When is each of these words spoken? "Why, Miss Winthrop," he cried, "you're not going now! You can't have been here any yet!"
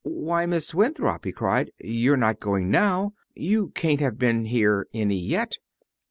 "Why, 0.03 0.47
Miss 0.47 0.73
Winthrop," 0.73 1.25
he 1.25 1.31
cried, 1.31 1.71
"you're 1.79 2.17
not 2.17 2.39
going 2.39 2.71
now! 2.71 3.13
You 3.35 3.69
can't 3.69 3.99
have 3.99 4.17
been 4.17 4.45
here 4.45 4.87
any 4.95 5.19
yet!" 5.19 5.59